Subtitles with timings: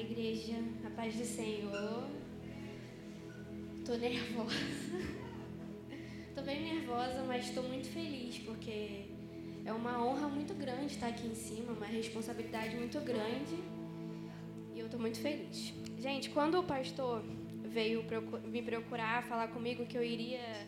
[0.00, 2.08] igreja, a paz do Senhor.
[3.84, 4.54] Tô nervosa.
[6.34, 9.06] Tô bem nervosa, mas estou muito feliz porque
[9.64, 13.56] é uma honra muito grande estar aqui em cima, uma responsabilidade muito grande.
[14.74, 15.74] E eu tô muito feliz.
[15.98, 17.22] Gente, quando o pastor
[17.64, 18.04] veio
[18.44, 20.66] me procurar, falar comigo que eu iria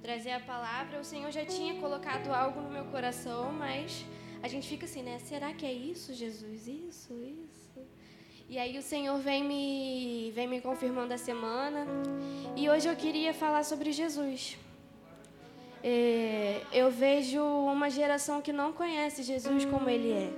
[0.00, 4.04] trazer a palavra, o Senhor já tinha colocado algo no meu coração, mas
[4.42, 5.18] a gente fica assim, né?
[5.18, 6.66] Será que é isso, Jesus?
[6.66, 7.41] Isso, isso.
[8.52, 11.86] E aí o Senhor vem me, vem me confirmando a semana.
[12.54, 14.58] E hoje eu queria falar sobre Jesus.
[15.82, 20.30] É, eu vejo uma geração que não conhece Jesus como Ele é.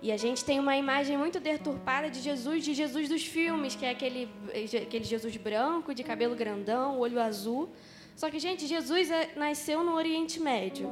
[0.00, 3.84] E a gente tem uma imagem muito deturpada de Jesus, de Jesus dos filmes, que
[3.84, 4.28] é aquele,
[4.86, 7.68] aquele Jesus branco, de cabelo grandão, olho azul.
[8.14, 10.88] Só que, gente, Jesus é, nasceu no Oriente Médio.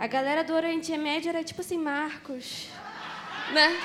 [0.00, 2.68] A galera do Oriente Médio era tipo assim, Marcos,
[3.52, 3.78] né?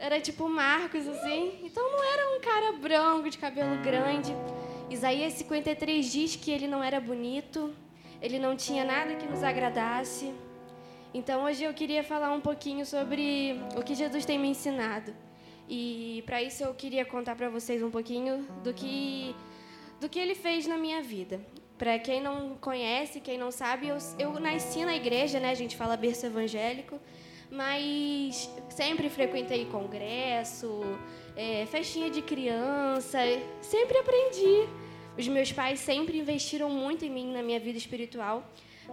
[0.00, 1.58] Era tipo Marcos, assim.
[1.62, 4.32] Então não era um cara branco, de cabelo grande.
[4.88, 7.74] Isaías 53 diz que ele não era bonito,
[8.22, 10.32] ele não tinha nada que nos agradasse.
[11.12, 15.14] Então hoje eu queria falar um pouquinho sobre o que Jesus tem me ensinado.
[15.68, 19.34] E para isso eu queria contar para vocês um pouquinho do que
[20.00, 21.40] do que ele fez na minha vida.
[21.76, 25.50] Para quem não conhece, quem não sabe, eu, eu nasci na igreja, né?
[25.50, 27.00] A gente fala berço evangélico
[27.50, 30.80] mas sempre frequentei congresso,
[31.36, 33.18] é, festinha de criança,
[33.60, 34.68] sempre aprendi.
[35.16, 38.44] Os meus pais sempre investiram muito em mim na minha vida espiritual,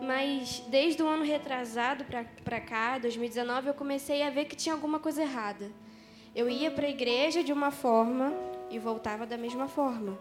[0.02, 2.06] mas desde o ano retrasado
[2.44, 5.70] para cá, 2019, eu comecei a ver que tinha alguma coisa errada.
[6.36, 8.34] Eu ia para a igreja de uma forma
[8.70, 10.18] e voltava da mesma forma.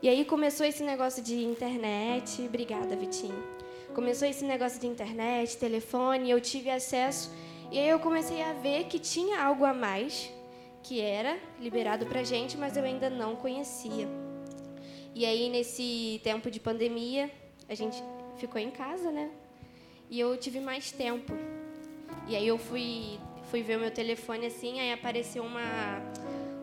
[0.00, 2.40] E aí começou esse negócio de internet.
[2.42, 3.42] Obrigada, Vitinho.
[3.94, 7.30] Começou esse negócio de internet, telefone, eu tive acesso
[7.70, 10.32] e aí eu comecei a ver que tinha algo a mais
[10.82, 14.08] que era liberado para gente, mas eu ainda não conhecia.
[15.14, 17.30] E aí nesse tempo de pandemia,
[17.68, 18.02] a gente
[18.38, 19.30] ficou em casa, né?
[20.08, 21.34] E eu tive mais tempo.
[22.26, 23.18] E aí eu fui
[23.50, 26.00] fui ver o meu telefone assim, aí apareceu uma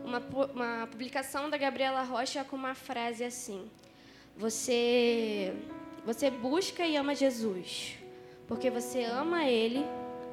[0.04, 0.20] uma,
[0.54, 3.70] uma publicação da Gabriela Rocha com uma frase assim:
[4.38, 5.54] Você
[6.06, 7.98] você busca e ama Jesus,
[8.48, 9.84] porque você ama ele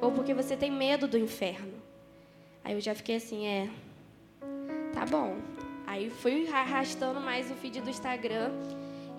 [0.03, 1.73] ou porque você tem medo do inferno.
[2.63, 3.69] Aí eu já fiquei assim, é,
[4.93, 5.37] tá bom.
[5.87, 8.51] Aí fui arrastando mais o feed do Instagram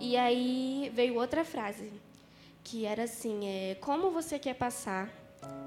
[0.00, 1.90] e aí veio outra frase
[2.62, 5.10] que era assim, é, como você quer passar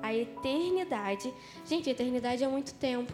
[0.02, 1.32] a eternidade?
[1.64, 3.14] Gente, a eternidade é muito tempo.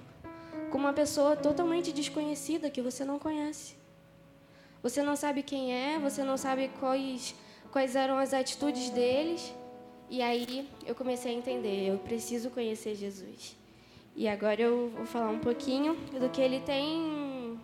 [0.72, 3.76] Com uma pessoa totalmente desconhecida que você não conhece.
[4.82, 7.36] Você não sabe quem é, você não sabe quais
[7.72, 9.54] quais eram as atitudes deles.
[10.14, 13.58] E aí eu comecei a entender, eu preciso conhecer Jesus.
[14.16, 17.60] E agora eu vou falar um pouquinho do que ele tem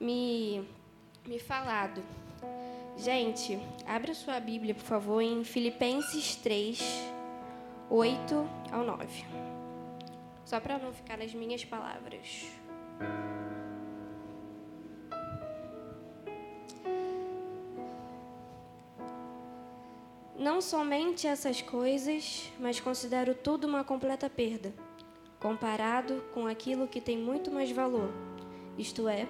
[0.00, 0.68] me,
[1.24, 2.02] me falado.
[2.96, 6.82] Gente, abra sua Bíblia, por favor, em Filipenses 3,
[7.88, 9.24] 8 ao 9.
[10.44, 12.46] Só para não ficar nas minhas palavras.
[20.46, 24.72] Não somente essas coisas, mas considero tudo uma completa perda,
[25.40, 28.12] comparado com aquilo que tem muito mais valor,
[28.78, 29.26] isto é,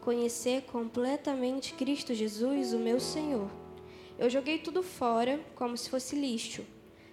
[0.00, 3.48] conhecer completamente Cristo Jesus, o meu Senhor.
[4.18, 6.64] Eu joguei tudo fora como se fosse lixo,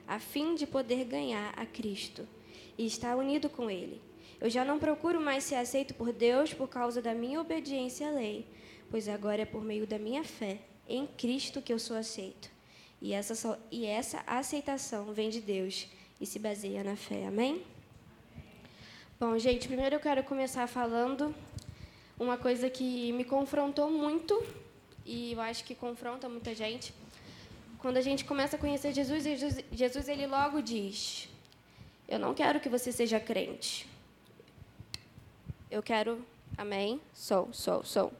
[0.08, 2.28] a fim de poder ganhar a Cristo
[2.76, 4.02] e estar unido com Ele.
[4.42, 8.12] Eu já não procuro mais ser aceito por Deus por causa da minha obediência à
[8.12, 8.48] lei,
[8.90, 10.58] pois agora é por meio da minha fé
[10.90, 12.53] em Cristo que eu sou aceito.
[13.04, 15.90] E essa, e essa aceitação vem de Deus
[16.22, 17.28] e se baseia na fé.
[17.28, 17.62] Amém?
[19.20, 21.36] Bom, gente, primeiro eu quero começar falando
[22.18, 24.42] uma coisa que me confrontou muito
[25.06, 26.94] e eu acho que confronta muita gente.
[27.80, 31.28] Quando a gente começa a conhecer Jesus, Jesus, Jesus ele logo diz:
[32.08, 33.86] Eu não quero que você seja crente.
[35.70, 36.26] Eu quero,
[36.58, 37.02] amém?
[37.14, 38.14] Sou, sou, sou.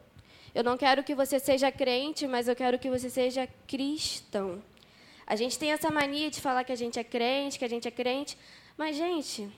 [0.54, 4.62] Eu não quero que você seja crente, mas eu quero que você seja cristão.
[5.26, 7.88] A gente tem essa mania de falar que a gente é crente, que a gente
[7.88, 8.38] é crente,
[8.78, 9.50] mas, gente,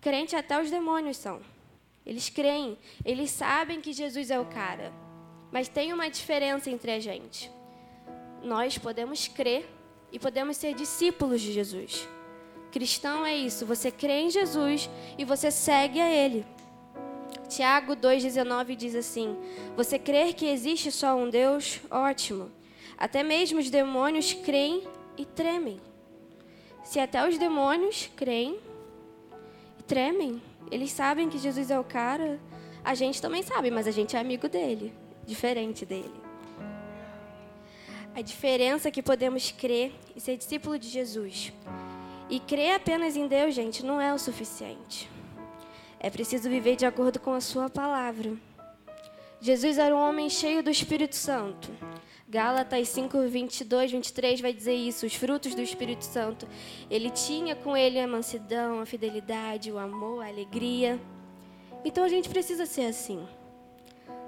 [0.00, 1.40] crente até os demônios são.
[2.04, 4.92] Eles creem, eles sabem que Jesus é o cara.
[5.52, 7.50] Mas tem uma diferença entre a gente.
[8.42, 9.68] Nós podemos crer
[10.10, 12.08] e podemos ser discípulos de Jesus.
[12.72, 14.88] Cristão é isso, você crê em Jesus
[15.18, 16.44] e você segue a Ele.
[17.48, 19.36] Tiago 2,19 diz assim:
[19.76, 21.80] Você crer que existe só um Deus?
[21.90, 22.50] Ótimo.
[22.96, 25.80] Até mesmo os demônios creem e tremem.
[26.84, 28.58] Se até os demônios creem
[29.78, 32.40] e tremem, Eles sabem que Jesus é o cara.
[32.82, 34.92] A gente também sabe, mas a gente é amigo dele,
[35.26, 36.22] diferente dele.
[38.14, 41.52] A diferença é que podemos crer e ser discípulo de Jesus.
[42.30, 45.10] E crer apenas em Deus, gente, não é o suficiente.
[46.00, 48.32] É preciso viver de acordo com a sua palavra.
[49.40, 51.70] Jesus era um homem cheio do Espírito Santo.
[52.32, 56.48] Gálatas 5, 22, 23 vai dizer isso, os frutos do Espírito Santo.
[56.90, 60.98] Ele tinha com ele a mansidão, a fidelidade, o amor, a alegria.
[61.84, 63.22] Então a gente precisa ser assim.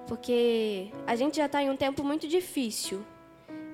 [0.06, 3.02] Porque a gente já está em um tempo muito difícil.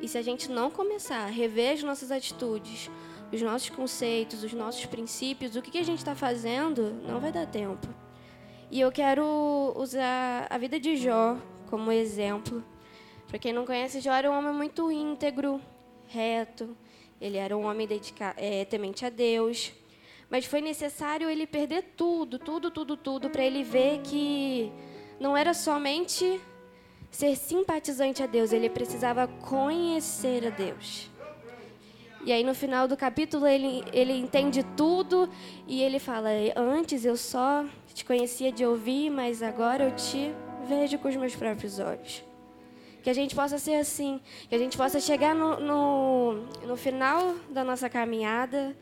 [0.01, 2.89] E se a gente não começar a rever as nossas atitudes,
[3.33, 7.49] os nossos conceitos, os nossos princípios, o que a gente está fazendo, não vai dar
[7.49, 7.89] tempo.
[8.71, 11.37] E eu quero usar a vida de Jó
[11.69, 12.65] como exemplo
[13.31, 15.61] para quem não conhece, Jó era um homem muito íntegro,
[16.09, 16.77] reto.
[17.21, 19.73] Ele era um homem dedica é, temente a Deus.
[20.29, 24.73] Mas foi necessário ele perder tudo, tudo, tudo, tudo, para ele ver que
[25.21, 26.41] não era somente
[27.09, 31.09] ser simpatizante a Deus, ele precisava conhecer a Deus.
[32.25, 35.29] E aí no final do capítulo ele, ele entende tudo
[35.69, 40.33] e ele fala: Antes eu só te conhecia de ouvir, mas agora eu te
[40.67, 42.30] vejo com os meus próprios olhos.
[43.03, 46.33] Que a gente possa ser assim, que a gente possa chegar no, no,
[46.67, 48.77] no final da nossa caminhada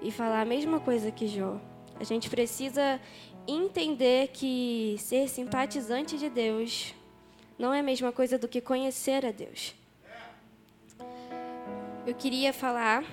[0.00, 1.60] e falar a mesma coisa que Jó.
[2.00, 3.00] A gente precisa
[3.46, 6.94] entender que ser simpatizante de Deus
[7.58, 9.74] não é a mesma coisa do que conhecer a Deus.
[12.06, 13.04] Eu queria falar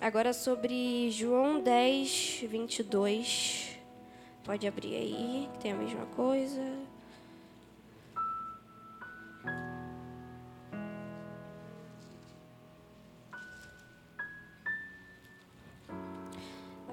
[0.00, 3.78] agora sobre João 10, 22.
[4.44, 6.60] Pode abrir aí, que tem a mesma coisa.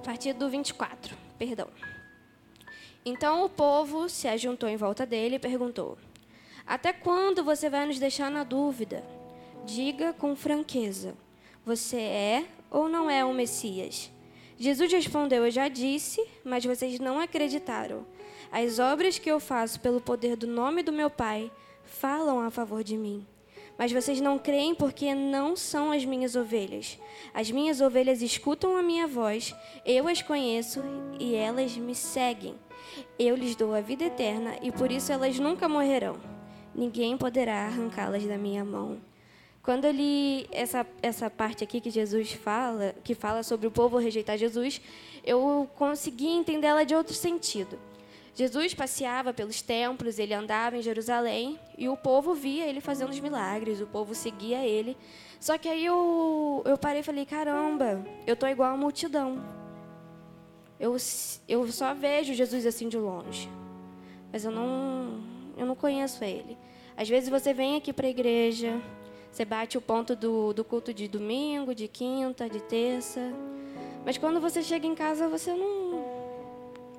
[0.01, 1.67] A partir do 24, perdão.
[3.05, 5.95] Então o povo se ajuntou em volta dele e perguntou:
[6.65, 9.03] Até quando você vai nos deixar na dúvida?
[9.63, 11.13] Diga com franqueza:
[11.63, 14.11] Você é ou não é o Messias?
[14.57, 18.03] Jesus respondeu: Eu já disse, mas vocês não acreditaram.
[18.51, 21.51] As obras que eu faço pelo poder do nome do meu Pai
[21.83, 23.25] falam a favor de mim.
[23.77, 26.99] Mas vocês não creem porque não são as minhas ovelhas.
[27.33, 30.81] As minhas ovelhas escutam a minha voz, eu as conheço
[31.19, 32.55] e elas me seguem.
[33.17, 36.17] Eu lhes dou a vida eterna e por isso elas nunca morrerão.
[36.73, 38.97] Ninguém poderá arrancá-las da minha mão.
[39.63, 43.97] Quando eu li essa, essa parte aqui que Jesus fala, que fala sobre o povo
[43.97, 44.81] rejeitar Jesus,
[45.23, 47.77] eu consegui entender ela de outro sentido.
[48.33, 53.19] Jesus passeava pelos templos, ele andava em Jerusalém e o povo via ele fazendo os
[53.19, 54.95] milagres, o povo seguia ele.
[55.39, 59.43] Só que aí eu, eu parei e falei: caramba, eu tô igual a multidão.
[60.79, 60.95] Eu,
[61.47, 63.49] eu só vejo Jesus assim de longe,
[64.31, 65.21] mas eu não,
[65.57, 66.57] eu não conheço ele.
[66.95, 68.81] Às vezes você vem aqui para a igreja,
[69.31, 73.21] você bate o ponto do, do culto de domingo, de quinta, de terça,
[74.05, 75.80] mas quando você chega em casa você não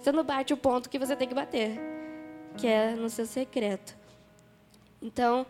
[0.02, 1.78] você não bate o ponto que você tem que bater,
[2.56, 3.96] que é no seu secreto.
[5.00, 5.46] Então,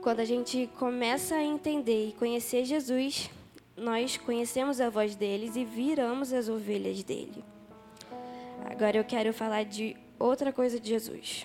[0.00, 3.28] quando a gente começa a entender e conhecer Jesus,
[3.76, 7.44] nós conhecemos a voz deles e viramos as ovelhas dele.
[8.70, 11.44] Agora eu quero falar de outra coisa de Jesus.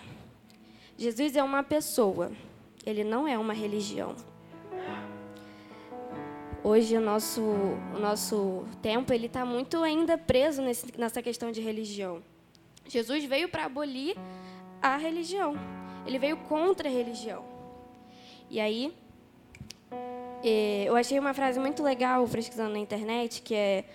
[0.95, 2.31] Jesus é uma pessoa,
[2.86, 4.15] ele não é uma religião.
[6.63, 11.60] Hoje o nosso, o nosso tempo ele está muito ainda preso nesse, nessa questão de
[11.60, 12.22] religião.
[12.88, 14.16] Jesus veio para abolir
[14.82, 15.56] a religião.
[16.06, 17.44] Ele veio contra a religião.
[18.50, 18.94] E aí,
[20.44, 23.86] é, eu achei uma frase muito legal pesquisando na internet, que é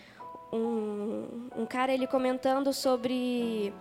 [0.52, 3.72] um, um cara ele comentando sobre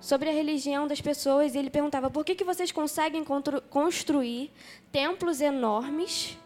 [0.00, 3.24] sobre a religião das pessoas e ele perguntava por que, que vocês conseguem
[3.70, 4.50] construir
[4.90, 6.36] templos enormes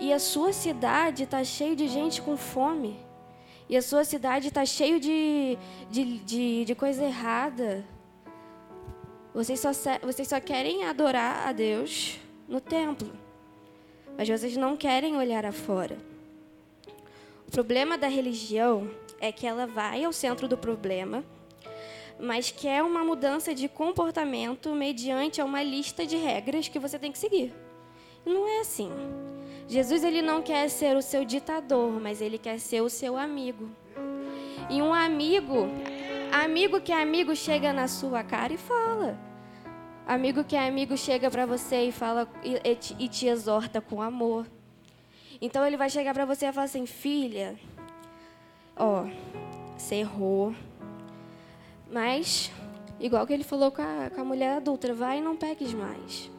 [0.00, 2.98] e a sua cidade está cheia de gente com fome
[3.68, 5.58] e a sua cidade está cheia de,
[5.90, 7.84] de, de, de, coisa errada.
[9.32, 9.70] Vocês só,
[10.02, 13.10] vocês só querem adorar a Deus no templo,
[14.16, 15.96] mas vocês não querem olhar afora.
[17.48, 18.90] O problema da religião
[19.20, 21.24] é que ela vai ao centro do problema,
[22.18, 27.18] mas quer uma mudança de comportamento mediante uma lista de regras que você tem que
[27.18, 27.52] seguir.
[28.24, 28.90] Não é assim.
[29.66, 33.68] Jesus ele não quer ser o seu ditador, mas ele quer ser o seu amigo.
[34.70, 35.68] E um amigo,
[36.32, 39.18] amigo que é amigo chega na sua cara e fala.
[40.06, 42.60] Amigo que é amigo chega para você e fala e,
[42.98, 44.46] e te exorta com amor.
[45.40, 47.58] Então ele vai chegar para você e falar assim: "Filha,
[48.76, 49.06] ó,
[49.76, 50.54] você errou,
[51.90, 52.52] mas
[52.98, 56.30] Igual que ele falou com a, com a mulher adulta, vai e não peques mais.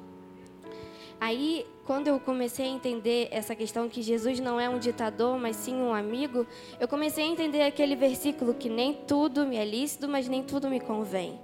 [1.20, 5.56] Aí, quando eu comecei a entender essa questão que Jesus não é um ditador, mas
[5.56, 6.46] sim um amigo,
[6.80, 10.70] eu comecei a entender aquele versículo que nem tudo me é lícito, mas nem tudo
[10.70, 11.40] me convém.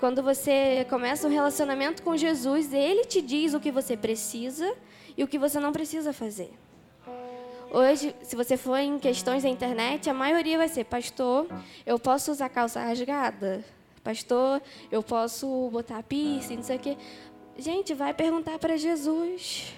[0.00, 4.74] Quando você começa um relacionamento com Jesus, ele te diz o que você precisa
[5.16, 6.52] e o que você não precisa fazer.
[7.70, 11.48] Hoje, se você for em questões da internet, a maioria vai ser: Pastor,
[11.84, 13.64] eu posso usar calça rasgada?
[14.04, 14.60] Pastor,
[14.92, 16.96] eu posso botar piercing, não sei o quê.
[17.56, 19.72] Gente, vai perguntar para Jesus.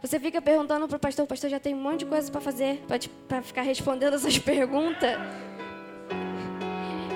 [0.00, 2.40] Você fica perguntando para o pastor, o pastor já tem um monte de coisa para
[2.40, 2.82] fazer,
[3.28, 5.18] para ficar respondendo essas perguntas.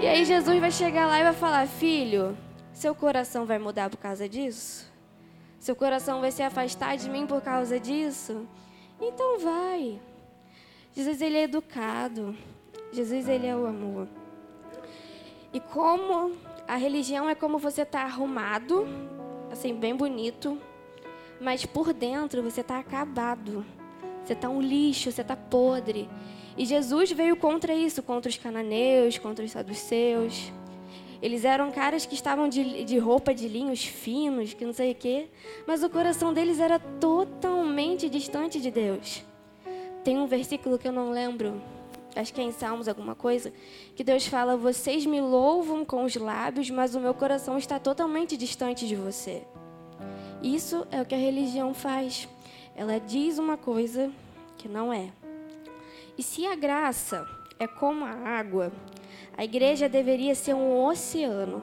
[0.00, 2.36] E aí Jesus vai chegar lá e vai falar: Filho,
[2.72, 4.90] seu coração vai mudar por causa disso?
[5.58, 8.46] Seu coração vai se afastar de mim por causa disso?
[9.00, 10.00] Então vai.
[10.92, 12.36] Jesus, ele é educado.
[12.92, 14.08] Jesus, ele é o amor.
[15.52, 16.36] E como
[16.68, 18.86] a religião é como você está arrumado,
[19.56, 20.58] assim, bem bonito,
[21.40, 23.64] mas por dentro você está acabado.
[24.24, 26.08] Você está um lixo, você está podre.
[26.56, 30.52] E Jesus veio contra isso, contra os cananeus, contra os saduceus.
[31.22, 34.94] Eles eram caras que estavam de, de roupa de linhos finos, que não sei o
[34.94, 35.28] quê,
[35.66, 39.24] mas o coração deles era totalmente distante de Deus.
[40.04, 41.60] Tem um versículo que eu não lembro,
[42.18, 43.52] acho que é em Salmos alguma coisa,
[43.94, 48.36] que Deus fala: Vocês me louvam com os lábios, mas o meu coração está totalmente
[48.36, 49.42] distante de você.
[50.42, 52.28] Isso é o que a religião faz.
[52.74, 54.10] Ela diz uma coisa
[54.56, 55.10] que não é.
[56.16, 57.26] E se a graça
[57.58, 58.72] é como a água,
[59.36, 61.62] a igreja deveria ser um oceano,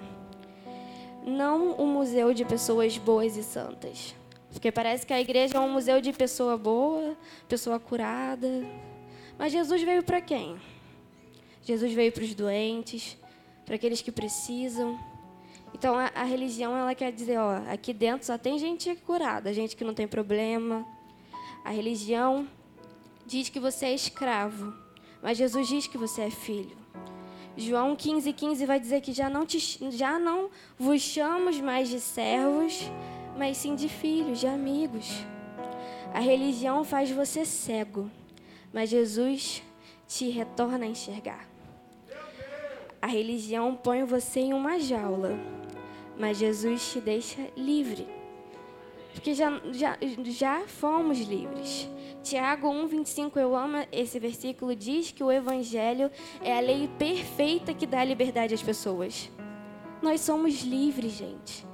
[1.26, 4.16] não um museu de pessoas boas e santas.
[4.52, 7.18] Porque parece que a igreja é um museu de pessoa boa,
[7.48, 8.64] pessoa curada.
[9.38, 10.58] Mas Jesus veio para quem?
[11.64, 13.18] Jesus veio para os doentes,
[13.66, 15.00] para aqueles que precisam.
[15.74, 19.76] Então a, a, religião ela quer dizer, ó, aqui dentro só tem gente curada, gente
[19.76, 20.86] que não tem problema.
[21.64, 22.48] A religião
[23.26, 24.74] diz que você é escravo,
[25.22, 26.78] mas Jesus diz que você é filho.
[27.56, 29.60] João 15, 15 vai dizer que já não, te,
[29.92, 32.90] já não vos chamamos mais de servos,
[33.38, 35.08] mas sim de filhos, de amigos.
[36.14, 38.10] A religião faz você cego,
[38.74, 39.62] mas Jesus
[40.08, 41.48] te retorna a enxergar.
[43.02, 45.38] A religião põe você em uma jaula,
[46.18, 48.08] mas Jesus te deixa livre.
[49.14, 51.90] Porque já, já, já fomos livres.
[52.24, 56.10] Tiago 1,25, eu amo esse versículo, diz que o Evangelho
[56.42, 59.30] é a lei perfeita que dá liberdade às pessoas.
[60.02, 61.66] Nós somos livres, gente.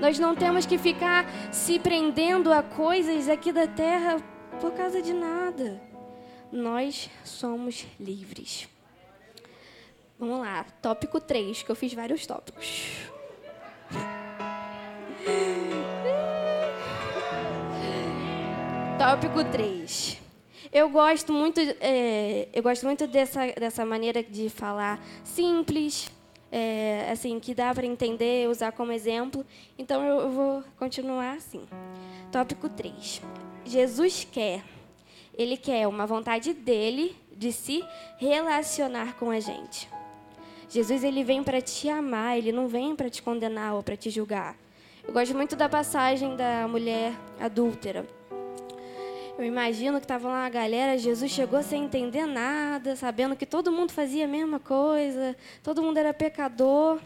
[0.00, 4.16] Nós não temos que ficar se prendendo a coisas aqui da terra
[4.60, 5.80] por causa de nada.
[6.52, 8.68] Nós somos livres.
[10.18, 13.06] Vamos lá, tópico 3, que eu fiz vários tópicos.
[18.98, 20.18] Tópico 3.
[20.72, 26.10] Eu gosto muito, é, eu gosto muito dessa, dessa maneira de falar simples,
[26.50, 29.44] é, assim, que dá para entender, usar como exemplo.
[29.78, 31.62] Então eu, eu vou continuar assim.
[32.32, 33.20] Tópico 3.
[33.64, 34.62] Jesus quer,
[35.36, 37.84] ele quer uma vontade dele de se
[38.18, 39.88] relacionar com a gente.
[40.68, 44.10] Jesus ele vem para te amar, ele não vem para te condenar ou para te
[44.10, 44.56] julgar.
[45.06, 48.06] Eu gosto muito da passagem da mulher adúltera.
[49.38, 53.70] Eu imagino que estava lá a galera, Jesus chegou sem entender nada, sabendo que todo
[53.70, 56.98] mundo fazia a mesma coisa, todo mundo era pecador.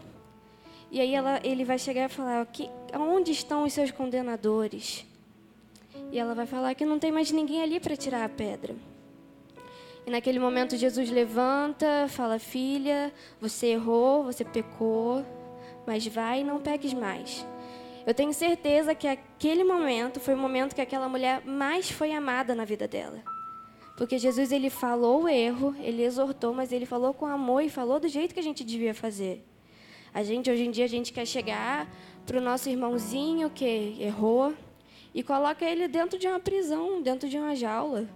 [0.89, 5.05] E aí ela, ele vai chegar e falar: que, onde estão os seus condenadores?
[6.11, 8.75] E ela vai falar que não tem mais ninguém ali para tirar a pedra.
[10.05, 15.25] E naquele momento Jesus levanta, fala: Filha, você errou, você pecou,
[15.87, 17.45] mas vai e não peques mais.
[18.05, 22.55] Eu tenho certeza que aquele momento foi o momento que aquela mulher mais foi amada
[22.55, 23.21] na vida dela.
[23.95, 27.99] Porque Jesus ele falou o erro, ele exortou, mas ele falou com amor e falou
[27.99, 29.45] do jeito que a gente devia fazer.
[30.11, 31.87] A gente hoje em dia a gente quer chegar
[32.25, 34.53] para o nosso irmãozinho que errou
[35.13, 38.07] e coloca ele dentro de uma prisão, dentro de uma jaula.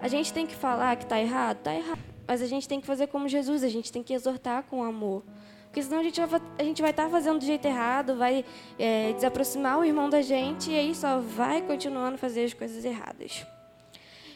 [0.00, 2.00] A gente tem que falar que está errado, está errado.
[2.26, 5.22] Mas a gente tem que fazer como Jesus, a gente tem que exortar com amor.
[5.64, 8.44] Porque senão a gente vai, estar tá fazendo do jeito errado, vai
[8.78, 12.84] é, desaproximar o irmão da gente e aí só vai continuando a fazer as coisas
[12.84, 13.44] erradas.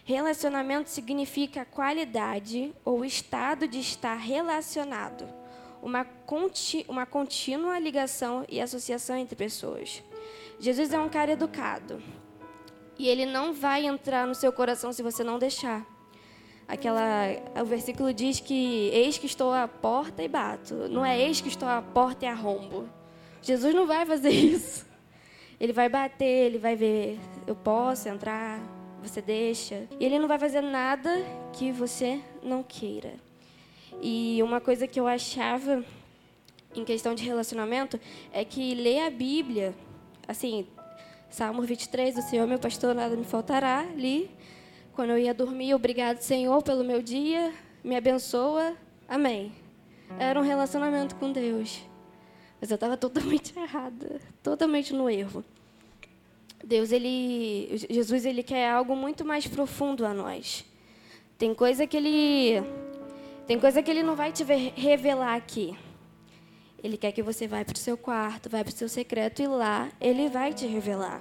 [0.05, 5.29] Relacionamento significa qualidade ou estado de estar relacionado,
[5.83, 10.03] uma, conti, uma contínua ligação e associação entre pessoas.
[10.59, 12.03] Jesus é um cara educado
[12.99, 15.87] e ele não vai entrar no seu coração se você não deixar.
[16.67, 17.27] aquela
[17.63, 20.75] o versículo diz que eis que estou à porta e bato.
[20.89, 22.89] Não é eis que estou à porta e arrombo.
[23.41, 24.87] Jesus não vai fazer isso.
[25.61, 28.61] Ele vai bater, ele vai ver, eu posso entrar,
[29.03, 29.89] você deixa.
[29.99, 31.11] E ele não vai fazer nada
[31.53, 33.15] que você não queira.
[34.01, 35.85] E uma coisa que eu achava
[36.75, 37.99] em questão de relacionamento
[38.33, 39.75] é que ler a Bíblia,
[40.29, 40.67] assim,
[41.31, 44.31] Salmo 23, o Senhor meu pastor, nada me faltará, li.
[44.93, 48.77] Quando eu ia dormir, obrigado, Senhor, pelo meu dia, me abençoa,
[49.09, 49.53] amém.
[50.19, 51.81] Era um relacionamento com Deus.
[52.61, 55.45] Mas eu estava totalmente errada, totalmente no erro.
[56.65, 60.65] Deus, ele, Jesus, ele quer algo muito mais profundo a nós.
[61.39, 62.63] Tem coisa que ele,
[63.47, 65.77] tem coisa que ele não vai te revelar aqui.
[66.83, 69.47] Ele quer que você vá para o seu quarto, vá para o seu secreto e
[69.47, 71.21] lá ele vai te revelar.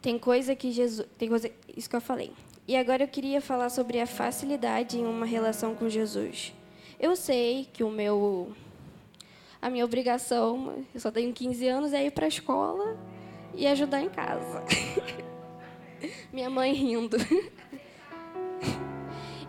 [0.00, 2.32] Tem coisa que Jesus, tem coisa, isso que eu falei.
[2.66, 6.52] E agora eu queria falar sobre a facilidade em uma relação com Jesus.
[6.98, 8.52] Eu sei que o meu
[9.60, 12.98] a minha obrigação, eu só tenho 15 anos, é ir para a escola
[13.54, 14.64] e ajudar em casa.
[16.32, 17.16] minha mãe rindo.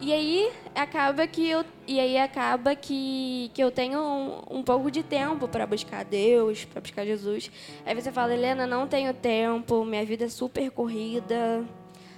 [0.04, 4.92] E aí acaba que eu e aí acaba que, que eu tenho um, um pouco
[4.92, 7.50] de tempo para buscar Deus, para buscar Jesus.
[7.86, 11.64] Aí você fala, Helena, não tenho tempo, minha vida é super corrida,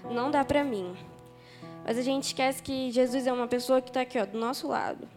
[0.10, 0.96] não dá para mim.
[1.86, 4.68] Mas a gente esquece que Jesus é uma pessoa que está aqui, ó, do nosso
[4.68, 5.08] lado.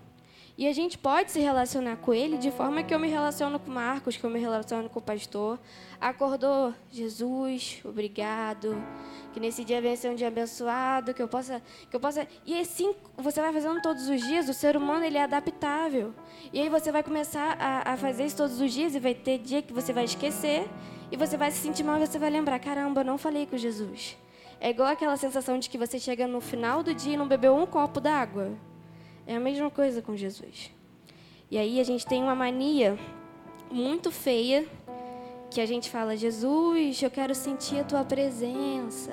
[0.58, 3.70] E a gente pode se relacionar com ele de forma que eu me relaciono com
[3.70, 5.58] Marcos, que eu me relaciono com o pastor.
[6.00, 8.80] Acordou, Jesus, obrigado.
[9.32, 12.26] Que nesse dia venha ser um dia abençoado, que eu possa, que eu possa.
[12.46, 14.48] E assim você vai fazendo todos os dias.
[14.48, 16.14] O ser humano ele é adaptável.
[16.52, 19.38] E aí você vai começar a, a fazer isso todos os dias e vai ter
[19.38, 20.68] dia que você vai esquecer
[21.10, 24.16] e você vai se sentir mal e você vai lembrar, caramba, não falei com Jesus.
[24.60, 27.56] É igual aquela sensação de que você chega no final do dia e não bebeu
[27.56, 28.52] um copo d'água.
[29.26, 30.70] É a mesma coisa com Jesus.
[31.50, 32.96] E aí a gente tem uma mania
[33.70, 34.66] muito feia
[35.50, 39.12] que a gente fala: Jesus, eu quero sentir a tua presença.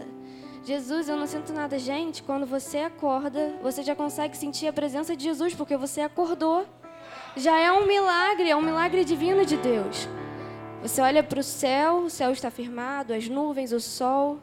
[0.63, 1.78] Jesus, eu não sinto nada.
[1.78, 6.65] Gente, quando você acorda, você já consegue sentir a presença de Jesus porque você acordou.
[7.38, 10.08] Já é um milagre, é um milagre divino de Deus.
[10.82, 14.39] Você olha para o céu, o céu está firmado, as nuvens, o sol.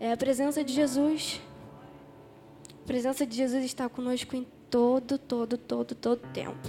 [0.00, 1.40] É a presença de Jesus.
[2.82, 6.68] A presença de Jesus está conosco em todo, todo, todo, todo tempo.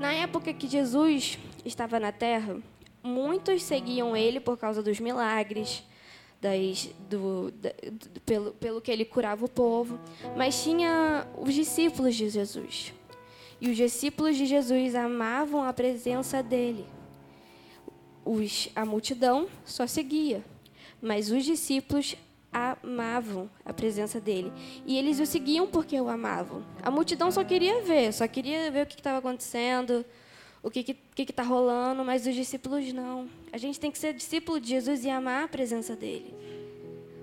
[0.00, 2.60] Na época que Jesus estava na terra,
[3.02, 5.84] muitos seguiam ele por causa dos milagres,
[6.40, 9.98] das, do, da, do, pelo, pelo que ele curava o povo,
[10.36, 12.92] mas tinha os discípulos de Jesus.
[13.60, 16.84] E os discípulos de Jesus amavam a presença dele.
[18.24, 20.44] Os, a multidão só seguia,
[21.00, 22.16] mas os discípulos
[22.52, 24.52] amavam a presença dele.
[24.84, 26.64] E eles o seguiam porque o amavam.
[26.82, 30.04] A multidão só queria ver, só queria ver o que estava acontecendo,
[30.62, 33.28] o que está rolando, mas os discípulos não.
[33.52, 36.32] A gente tem que ser discípulo de Jesus e amar a presença dele.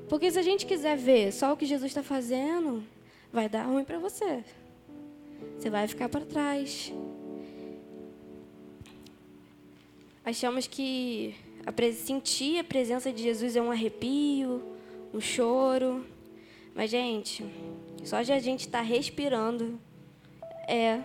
[0.09, 2.83] Porque se a gente quiser ver só o que Jesus está fazendo,
[3.31, 4.43] vai dar ruim para você.
[5.57, 6.91] Você vai ficar para trás.
[10.25, 14.61] Achamos que a sentir a presença de Jesus é um arrepio,
[15.13, 16.05] um choro.
[16.75, 17.45] Mas, gente,
[18.03, 19.79] só de a gente estar tá respirando
[20.67, 21.01] é,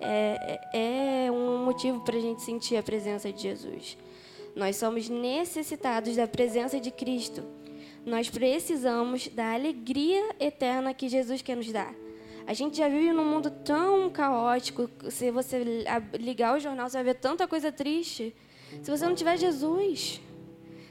[0.00, 3.96] é, é um motivo para a gente sentir a presença de Jesus.
[4.54, 7.42] Nós somos necessitados da presença de Cristo.
[8.04, 11.94] Nós precisamos da alegria eterna que Jesus quer nos dar.
[12.46, 14.90] A gente já vive num mundo tão caótico.
[15.10, 15.84] Se você
[16.18, 18.34] ligar o jornal, você vai ver tanta coisa triste.
[18.82, 20.20] Se você não tiver Jesus,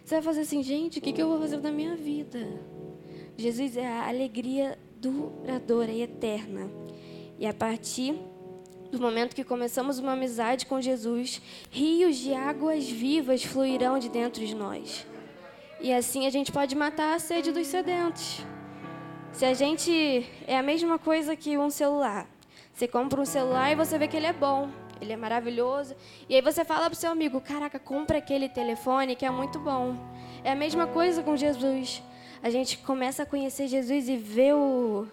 [0.06, 2.48] você vai fazer assim, gente, o que, que eu vou fazer da minha vida?
[3.38, 6.69] Jesus é a alegria duradoura e eterna.
[7.38, 8.15] E a partir
[8.91, 14.45] do momento que começamos uma amizade com Jesus, rios de águas vivas fluirão de dentro
[14.45, 15.06] de nós.
[15.80, 18.43] E assim a gente pode matar a sede dos sedentos.
[19.32, 22.28] Se a gente é a mesma coisa que um celular.
[22.73, 24.69] Você compra um celular e você vê que ele é bom
[25.02, 25.95] ele é maravilhoso.
[26.28, 29.60] E aí você fala para o seu amigo: Caraca, compra aquele telefone que é muito
[29.60, 29.95] bom.
[30.43, 32.04] É a mesma coisa com Jesus.
[32.41, 35.08] A gente começa a conhecer Jesus e ver o,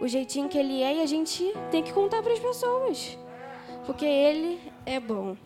[0.00, 3.18] o jeitinho que ele é e a gente tem que contar para as pessoas.
[3.86, 5.36] Porque ele é bom.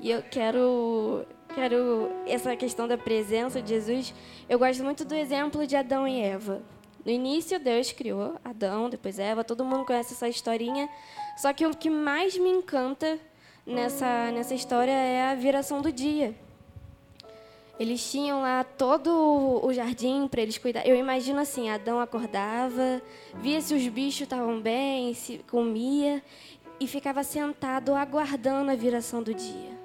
[0.00, 4.14] E eu quero quero essa questão da presença de Jesus.
[4.48, 6.62] Eu gosto muito do exemplo de Adão e Eva.
[7.04, 10.88] No início, Deus criou Adão, depois Eva, todo mundo conhece essa historinha.
[11.36, 13.18] Só que o que mais me encanta
[13.66, 16.34] nessa, nessa história é a viração do dia.
[17.78, 20.86] Eles tinham lá todo o jardim para eles cuidar.
[20.86, 23.00] Eu imagino assim, Adão acordava,
[23.36, 26.22] via se os bichos estavam bem, se comia
[26.80, 29.78] e ficava sentado aguardando a viração do dia.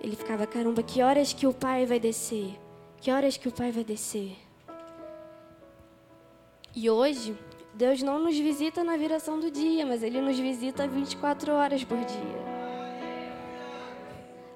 [0.00, 2.58] Ele ficava, caramba, que horas que o pai vai descer?
[3.00, 4.36] Que horas que o pai vai descer?
[6.74, 7.36] E hoje,
[7.74, 11.98] Deus não nos visita na viração do dia, mas ele nos visita 24 horas por
[11.98, 12.39] dia.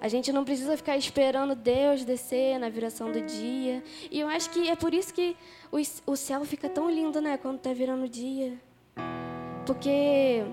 [0.04, 3.82] A gente não precisa ficar esperando Deus descer na viração do dia.
[4.10, 5.34] E eu acho que é por isso que
[6.06, 7.38] o, céu fica tão lindo, né?
[7.38, 8.52] Quando está virando o dia.
[9.64, 10.44] Porque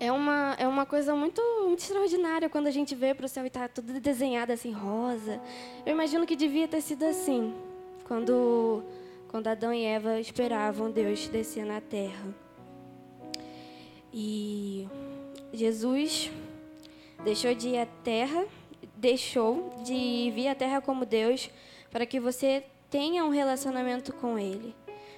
[0.00, 3.44] é uma, é uma coisa muito, muito extraordinária quando a gente vê para o céu
[3.44, 5.38] e está tudo desenhado assim, rosa.
[5.84, 7.52] Eu imagino que devia ter sido assim,
[8.04, 8.82] quando,
[9.28, 12.34] quando Adão e Eva esperavam Deus descer na terra.
[14.14, 14.88] E
[15.52, 16.30] Jesus
[17.24, 18.44] deixou de ir à terra,
[18.96, 21.50] deixou de vir à terra como Deus,
[21.90, 24.74] para que você tenha um relacionamento com Ele,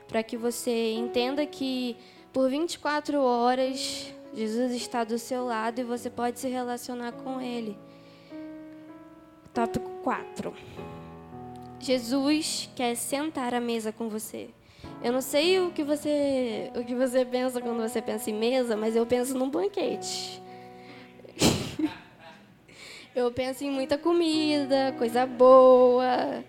[0.09, 1.97] para que você entenda que
[2.33, 7.77] por 24 horas Jesus está do seu lado e você pode se relacionar com Ele.
[9.53, 10.53] Tópico 4.
[11.79, 14.49] Jesus quer sentar à mesa com você.
[15.03, 18.77] Eu não sei o que você o que você pensa quando você pensa em mesa,
[18.77, 20.42] mas eu penso num banquete.
[23.15, 26.43] Eu penso em muita comida, coisa boa.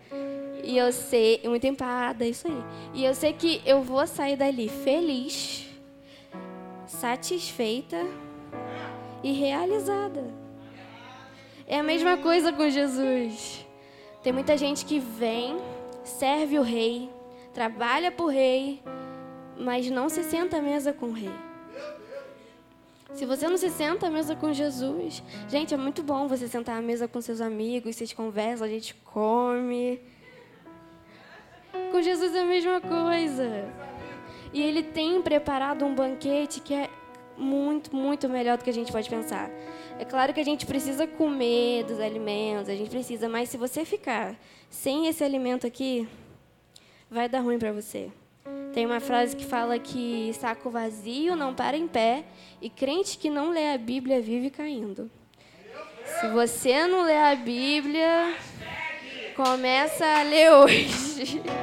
[0.63, 2.63] E eu sei, muita empada, isso aí.
[2.93, 5.67] E eu sei que eu vou sair dali feliz,
[6.87, 8.05] satisfeita
[9.21, 10.23] e realizada.
[11.67, 13.65] É a mesma coisa com Jesus.
[14.21, 15.57] Tem muita gente que vem,
[16.05, 17.09] serve o rei,
[17.53, 18.81] trabalha para o rei,
[19.57, 21.52] mas não se senta à mesa com o rei.
[23.13, 26.79] Se você não se senta à mesa com Jesus, gente, é muito bom você sentar
[26.79, 29.99] à mesa com seus amigos, vocês conversam, a gente come.
[31.91, 33.71] Com Jesus é a mesma coisa.
[34.51, 36.89] E ele tem preparado um banquete que é
[37.37, 39.49] muito, muito melhor do que a gente pode pensar.
[39.99, 43.85] É claro que a gente precisa comer dos alimentos, a gente precisa, mas se você
[43.85, 44.35] ficar
[44.71, 46.07] sem esse alimento aqui,
[47.11, 48.11] vai dar ruim para você.
[48.73, 52.25] Tem uma frase que fala que saco vazio não para em pé
[52.59, 55.11] e crente que não lê a Bíblia vive caindo.
[56.19, 58.35] Se você não lê a Bíblia,
[59.35, 61.41] começa a ler hoje.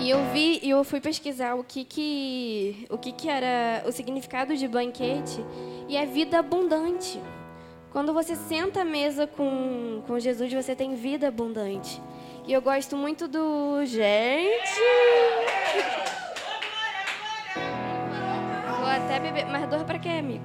[0.00, 4.54] E eu vi, eu fui pesquisar o que que, o que que era o significado
[4.54, 5.42] de banquete
[5.88, 7.18] e é vida abundante.
[7.90, 12.02] Quando você senta à mesa com, com Jesus, você tem vida abundante.
[12.46, 13.84] E eu gosto muito do.
[13.86, 14.80] Gente!
[18.78, 19.46] Vou até beber.
[19.46, 20.44] Mas dor pra quê, amigo?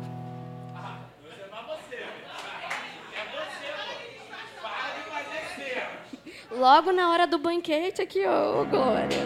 [6.51, 9.17] Logo na hora do banquete aqui, ô oh, Glória.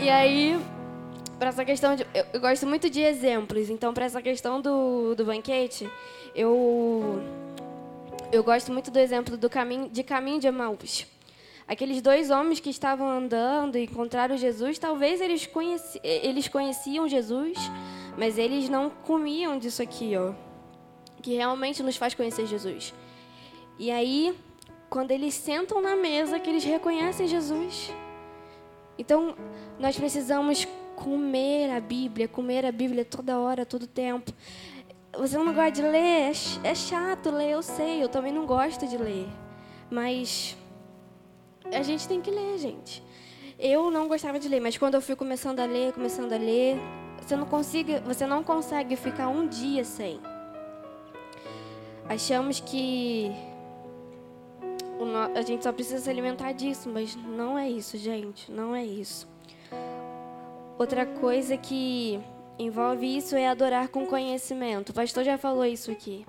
[0.00, 0.60] E aí,
[1.38, 2.06] para essa questão de.
[2.14, 5.90] Eu, eu, gosto muito de exemplos, então, para essa questão do, do banquete,
[6.34, 7.22] eu
[8.32, 11.06] eu gosto muito do exemplo do caminho, de caminho de Emaús.
[11.66, 17.56] Aqueles dois homens que estavam andando e encontraram Jesus, talvez eles, conheci, eles conheciam Jesus,
[18.16, 20.32] mas eles não comiam disso aqui, ó,
[21.22, 22.92] que realmente nos faz conhecer Jesus.
[23.78, 24.36] E aí,
[24.88, 27.92] quando eles sentam na mesa, que eles reconhecem Jesus.
[28.98, 29.34] Então,
[29.78, 30.66] nós precisamos
[30.96, 34.32] comer a Bíblia, comer a Bíblia toda hora, todo tempo.
[35.18, 36.32] Você não gosta de ler?
[36.64, 38.02] É, é chato ler, eu sei.
[38.02, 39.28] Eu também não gosto de ler.
[39.90, 40.56] Mas
[41.64, 43.02] a gente tem que ler, gente.
[43.58, 46.78] Eu não gostava de ler, mas quando eu fui começando a ler, começando a ler,
[47.20, 50.20] você não consegue, você não consegue ficar um dia sem.
[52.08, 53.30] Achamos que
[55.34, 58.50] a gente só precisa se alimentar disso, mas não é isso, gente.
[58.50, 59.28] Não é isso.
[60.78, 62.20] Outra coisa que
[62.64, 64.90] envolve isso é adorar com conhecimento.
[64.90, 66.26] O pastor já falou isso aqui.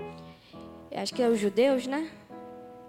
[0.93, 2.09] Acho que é os judeus, né?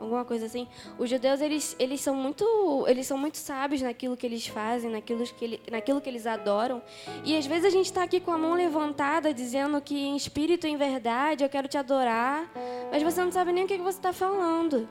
[0.00, 0.66] Alguma coisa assim.
[0.98, 2.44] Os judeus eles, eles são muito
[2.88, 6.82] eles são muito sábios naquilo que eles fazem, naquilo que, ele, naquilo que eles adoram.
[7.24, 10.66] E às vezes a gente está aqui com a mão levantada dizendo que em espírito
[10.66, 12.50] e em verdade eu quero te adorar,
[12.90, 14.88] mas você não sabe nem o que, que você está falando.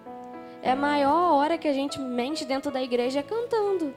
[0.62, 3.94] É a maior hora que a gente mente dentro da igreja cantando.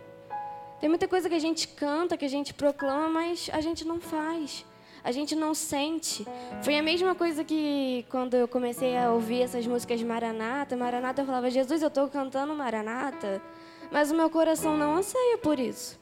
[0.81, 4.01] Tem muita coisa que a gente canta, que a gente proclama, mas a gente não
[4.01, 4.65] faz.
[5.03, 6.27] A gente não sente.
[6.63, 10.77] Foi a mesma coisa que quando eu comecei a ouvir essas músicas Maranata.
[10.77, 13.43] Maranata eu falava, Jesus, eu estou cantando Maranata,
[13.91, 15.99] mas o meu coração não anseia por isso.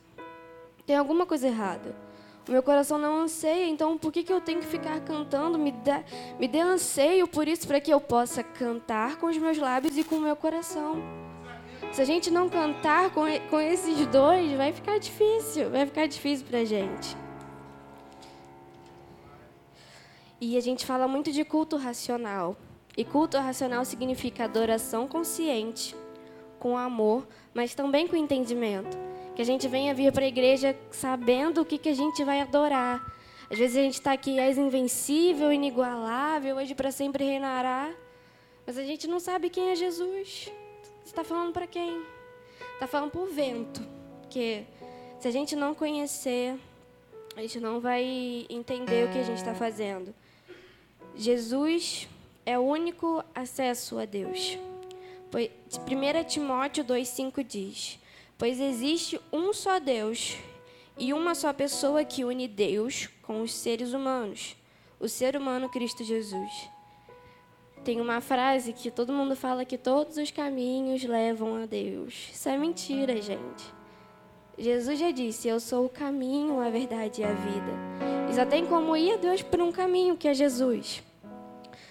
[0.86, 1.94] Tem alguma coisa errada.
[2.48, 5.58] O meu coração não anseia, então por que, que eu tenho que ficar cantando?
[5.58, 6.02] Me dê,
[6.40, 10.02] me dê anseio por isso, para que eu possa cantar com os meus lábios e
[10.02, 11.00] com o meu coração.
[11.92, 16.46] Se a gente não cantar com, com esses dois, vai ficar difícil, vai ficar difícil
[16.46, 17.14] para a gente.
[20.40, 22.56] E a gente fala muito de culto racional.
[22.96, 25.94] E culto racional significa adoração consciente,
[26.58, 28.96] com amor, mas também com entendimento.
[29.36, 32.40] Que a gente venha vir para a igreja sabendo o que, que a gente vai
[32.40, 33.04] adorar.
[33.50, 37.92] Às vezes a gente está aqui, és invencível, inigualável, hoje para sempre reinará.
[38.66, 40.50] Mas a gente não sabe quem é Jesus.
[41.02, 42.02] Você está falando para quem?
[42.74, 43.82] Está falando para o vento.
[44.22, 44.64] Porque
[45.20, 46.58] se a gente não conhecer,
[47.36, 50.14] a gente não vai entender o que a gente está fazendo.
[51.16, 52.08] Jesus
[52.46, 54.58] é o único acesso a Deus.
[55.32, 57.98] 1 Timóteo 2,5 diz:
[58.38, 60.36] Pois existe um só Deus
[60.98, 64.56] e uma só pessoa que une Deus com os seres humanos,
[65.00, 66.68] o ser humano Cristo Jesus.
[67.84, 72.30] Tem uma frase que todo mundo fala que todos os caminhos levam a Deus.
[72.32, 73.64] Isso é mentira, gente.
[74.56, 77.72] Jesus já disse: Eu sou o caminho, a verdade e a vida.
[78.30, 81.02] E só tem como ir a Deus por um caminho, que é Jesus.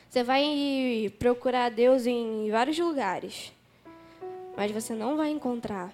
[0.10, 3.52] Você vai procurar Deus em vários lugares,
[4.56, 5.92] mas você não vai encontrar.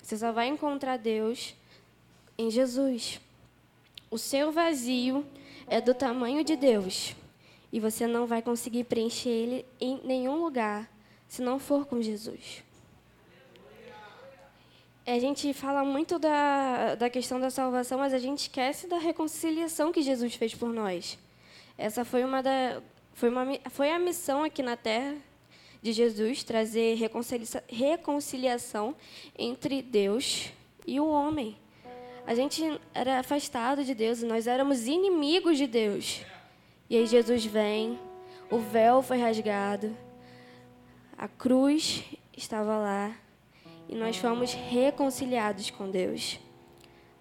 [0.00, 1.52] Você só vai encontrar Deus
[2.38, 3.20] em Jesus.
[4.08, 5.26] O seu vazio
[5.66, 7.16] é do tamanho de Deus
[7.76, 10.90] e você não vai conseguir preencher ele em nenhum lugar
[11.28, 12.64] se não for com Jesus.
[15.06, 19.92] A gente fala muito da, da questão da salvação, mas a gente esquece da reconciliação
[19.92, 21.18] que Jesus fez por nós.
[21.76, 22.80] Essa foi uma da,
[23.12, 25.14] foi, uma, foi a missão aqui na Terra
[25.82, 28.96] de Jesus trazer reconcilia, reconciliação
[29.38, 30.48] entre Deus
[30.86, 31.58] e o homem.
[32.26, 36.24] A gente era afastado de Deus, nós éramos inimigos de Deus.
[36.88, 37.98] E aí Jesus vem,
[38.50, 39.96] o véu foi rasgado,
[41.18, 42.04] a cruz
[42.36, 43.16] estava lá
[43.88, 46.38] e nós fomos reconciliados com Deus.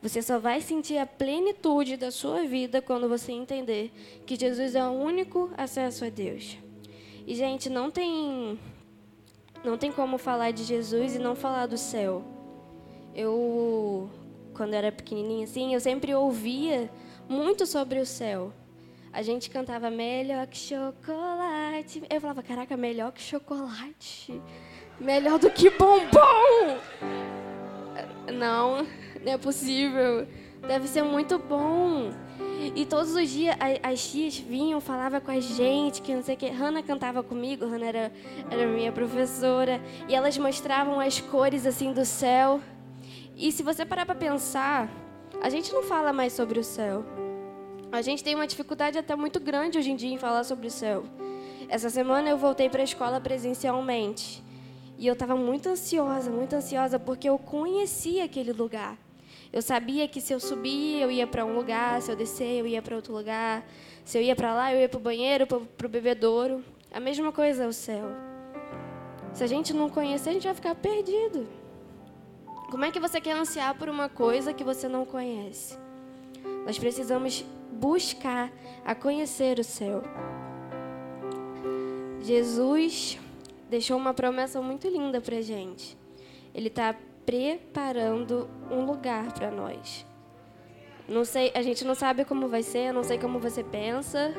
[0.02, 3.92] Você só vai sentir a plenitude da sua vida quando você entender
[4.26, 6.60] que Jesus é o único acesso a Deus.
[7.26, 8.60] E gente, não tem
[9.64, 12.24] não tem como falar de Jesus e não falar do céu.
[13.16, 14.10] Eu
[14.54, 16.90] quando era pequenininha assim, eu sempre ouvia
[17.28, 18.54] muito sobre o céu.
[19.16, 22.04] A gente cantava melhor que chocolate.
[22.10, 24.42] Eu falava, caraca, melhor que chocolate.
[25.00, 26.78] Melhor do que bombom.
[28.34, 28.86] Não,
[29.24, 30.28] não é possível.
[30.68, 32.12] Deve ser muito bom.
[32.76, 36.38] E todos os dias as tias vinham, falavam com a gente, que não sei o
[36.38, 36.50] que.
[36.50, 38.12] Hanna cantava comigo, Hanna era,
[38.52, 39.80] era minha professora.
[40.10, 42.60] E elas mostravam as cores assim do céu.
[43.34, 44.90] E se você parar para pensar,
[45.42, 47.06] a gente não fala mais sobre o céu.
[47.96, 50.70] A gente tem uma dificuldade até muito grande hoje em dia em falar sobre o
[50.70, 51.06] céu.
[51.70, 54.44] Essa semana eu voltei para a escola presencialmente.
[54.98, 58.98] E eu estava muito ansiosa, muito ansiosa, porque eu conhecia aquele lugar.
[59.52, 62.68] Eu sabia que se eu subir, eu ia para um lugar, se eu descer, eu
[62.68, 63.66] ia para outro lugar.
[64.04, 66.66] Se eu ia para lá, eu ia para o banheiro, para o bebedouro.
[66.92, 68.10] A mesma coisa é o céu.
[69.34, 71.48] Se a gente não conhecer, a gente vai ficar perdido.
[72.70, 75.78] Como é que você quer ansiar por uma coisa que você não conhece?
[76.66, 78.52] Nós precisamos buscar
[78.84, 80.02] a conhecer o céu.
[82.22, 83.20] Jesus
[83.70, 85.98] deixou uma promessa muito linda para gente.
[86.54, 90.06] Ele está preparando um lugar para nós.
[91.08, 94.34] Não sei, a gente não sabe como vai ser, não sei como você pensa,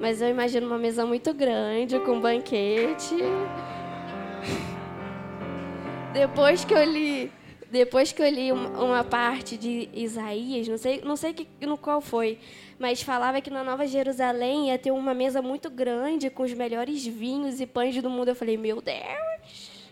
[0.00, 3.14] mas eu imagino uma mesa muito grande com um banquete.
[6.12, 7.30] Depois que eu li,
[7.70, 12.00] depois que eu li uma parte de Isaías, não sei, não sei que, no qual
[12.00, 12.38] foi,
[12.78, 17.06] mas falava que na Nova Jerusalém ia ter uma mesa muito grande com os melhores
[17.06, 18.28] vinhos e pães do mundo.
[18.28, 19.90] Eu falei, meu Deus,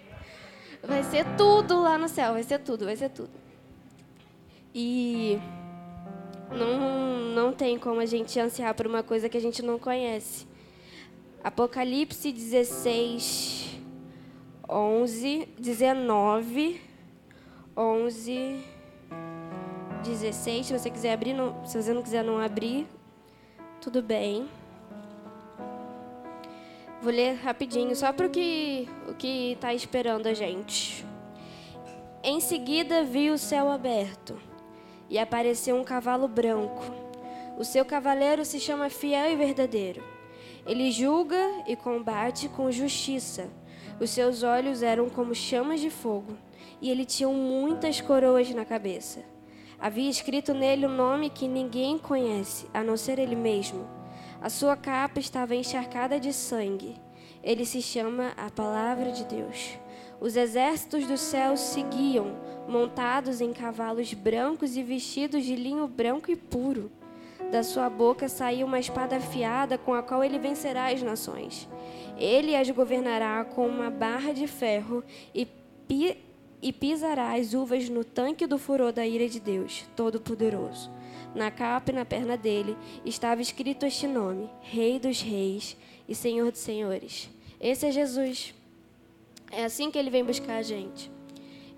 [0.82, 3.30] vai ser tudo lá no céu, vai ser tudo, vai ser tudo.
[4.74, 5.38] E
[6.50, 10.46] não, não tem como a gente ansiar por uma coisa que a gente não conhece.
[11.44, 13.78] Apocalipse 16,
[14.68, 16.88] 11, 19,
[17.78, 18.58] 11.
[20.02, 20.66] 16.
[20.66, 22.88] Se você quiser abrir, não, se você não quiser não abrir,
[23.80, 24.48] tudo bem.
[27.00, 31.06] Vou ler rapidinho, só para o que o que está esperando a gente.
[32.24, 34.36] Em seguida vi o céu aberto
[35.08, 36.82] e apareceu um cavalo branco.
[37.56, 40.02] O seu cavaleiro se chama Fiel e Verdadeiro.
[40.66, 43.48] Ele julga e combate com justiça.
[44.00, 46.47] Os seus olhos eram como chamas de fogo
[46.80, 49.20] e ele tinha muitas coroas na cabeça.
[49.78, 53.86] Havia escrito nele um nome que ninguém conhece, a não ser ele mesmo.
[54.40, 56.96] A sua capa estava encharcada de sangue.
[57.42, 59.78] Ele se chama a Palavra de Deus.
[60.20, 62.36] Os exércitos dos céus seguiam,
[62.68, 66.90] montados em cavalos brancos e vestidos de linho branco e puro.
[67.52, 71.68] Da sua boca saiu uma espada afiada com a qual ele vencerá as nações.
[72.18, 75.46] Ele as governará com uma barra de ferro e,
[76.61, 80.90] e pisará as uvas no tanque do furor da ira de Deus, Todo-Poderoso.
[81.35, 85.77] Na capa e na perna dele estava escrito este nome: Rei dos Reis
[86.09, 87.31] e Senhor dos Senhores.
[87.61, 88.55] Esse é Jesus.
[89.51, 91.11] É assim que ele vem buscar a gente.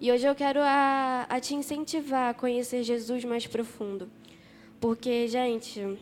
[0.00, 4.10] E hoje eu quero a, a te incentivar a conhecer Jesus mais profundo.
[4.80, 5.98] Porque, gente,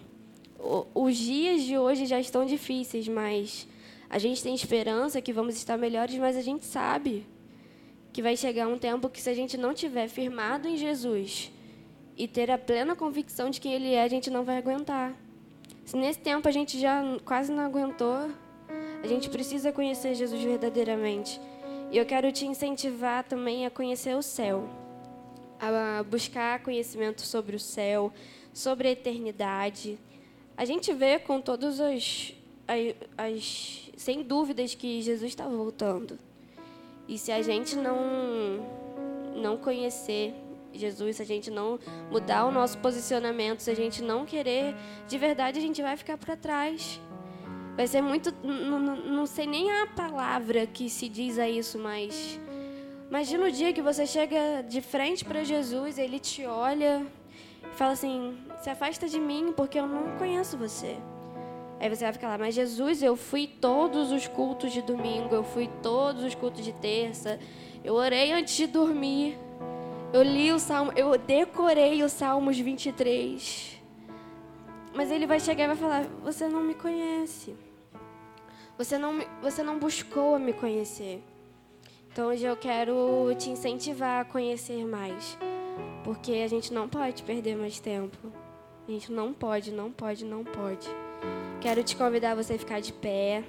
[0.59, 3.67] o, os dias de hoje já estão difíceis, mas
[4.09, 7.27] a gente tem esperança que vamos estar melhores, mas a gente sabe
[8.19, 11.53] que vai chegar um tempo que se a gente não tiver firmado em Jesus
[12.17, 15.15] e ter a plena convicção de quem Ele é, a gente não vai aguentar.
[15.85, 18.29] Se nesse tempo a gente já quase não aguentou,
[19.01, 21.41] a gente precisa conhecer Jesus verdadeiramente.
[21.93, 24.69] E eu quero te incentivar também a conhecer o céu,
[25.61, 28.13] a buscar conhecimento sobre o céu,
[28.53, 29.97] sobre a eternidade.
[30.57, 32.35] A gente vê com todas as,
[32.67, 36.19] as, as sem dúvidas que Jesus está voltando.
[37.09, 37.97] E se a gente não
[39.35, 40.35] não conhecer
[40.73, 41.79] Jesus, se a gente não
[42.11, 44.75] mudar o nosso posicionamento, se a gente não querer,
[45.07, 47.01] de verdade a gente vai ficar para trás.
[47.77, 48.35] Vai ser muito.
[48.43, 52.39] Não, sei nem a palavra que se diz a isso, mas.
[53.09, 57.07] Imagina o dia que você chega de frente para Jesus, ele te olha
[57.63, 60.97] e fala assim: se afasta de mim porque eu não conheço você.
[61.81, 65.45] Aí você vai ficar lá, mas Jesus, eu fui todos os cultos de domingo, eu
[65.45, 67.39] fui todos os cultos de terça,
[67.85, 69.39] eu orei antes de dormir,
[70.13, 73.79] eu li o salmo, eu decorei o Salmos 23.
[74.95, 77.55] Mas ele vai chegar e vai falar: Você não me conhece.
[78.79, 81.23] Você não, você não buscou me conhecer.
[82.11, 85.39] Então hoje eu quero te incentivar a conhecer mais.
[86.05, 88.17] Porque a gente não pode perder mais tempo.
[88.89, 90.89] A gente não pode, não pode, não pode.
[91.61, 93.43] Quero te convidar a você ficar de pé.